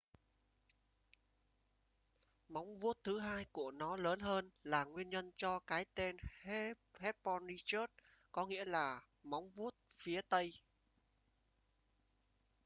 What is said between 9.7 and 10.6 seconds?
phía tây